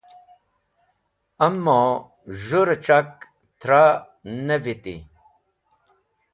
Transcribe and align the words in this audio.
Amo 1.45 1.81
z̃hũ 2.43 2.61
rec̃hak 2.67 3.11
tra 3.61 3.83
ne 4.45 4.55
viti. 4.63 4.95